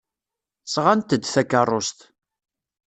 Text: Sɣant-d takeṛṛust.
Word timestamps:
Sɣant-d 0.73 1.23
takeṛṛust. 1.33 1.99